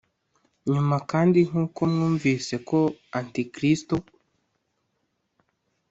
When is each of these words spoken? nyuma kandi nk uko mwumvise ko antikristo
nyuma 0.71 0.95
kandi 1.11 1.39
nk 1.49 1.55
uko 1.63 1.81
mwumvise 1.91 2.55
ko 2.69 2.79
antikristo 3.19 3.95